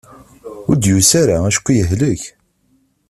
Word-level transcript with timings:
Ur 0.69 0.75
d-yusi 0.77 1.15
ara 1.21 1.35
acku 1.47 1.71
yehlek. 1.77 2.23